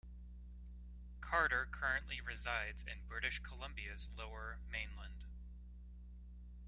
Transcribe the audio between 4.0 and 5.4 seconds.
lower mainland.